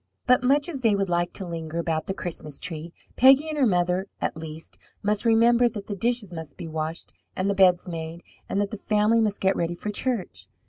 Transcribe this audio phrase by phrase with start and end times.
[0.25, 3.67] But much as they would like to linger about the Christmas tree, Peggy and her
[3.67, 8.23] mother, at least, must remember that the dishes must be washed and the beds made,
[8.49, 10.47] and that the family must get ready for church.